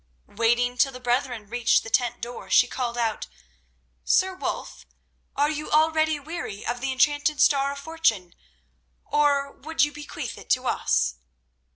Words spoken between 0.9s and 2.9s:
the brethren reached the tent door, she